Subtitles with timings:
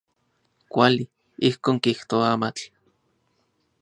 [0.75, 1.03] Kuali,
[1.49, 2.65] ijkon kijtoa amatl.